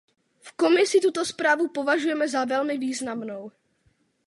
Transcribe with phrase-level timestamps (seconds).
[0.45, 3.51] V Komisi tuto zprávu považujeme za velmi významnou.